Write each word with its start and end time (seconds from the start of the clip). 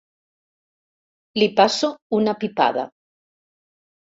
Li 1.41 1.49
passo 1.59 1.91
una 2.21 2.35
pipada. 2.45 2.89